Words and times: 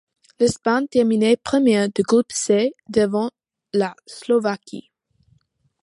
L'Espagne 0.39 0.87
termine 0.87 1.37
première 1.43 1.87
du 1.93 2.01
groupe 2.01 2.31
C 2.31 2.73
devant 2.89 3.29
la 3.71 3.95
Slovaquie. 4.07 4.89